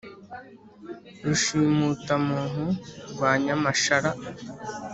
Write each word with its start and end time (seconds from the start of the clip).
Rushimutamuntu 1.25 2.65
rwa 3.11 3.31
Nyamashara 3.43 4.11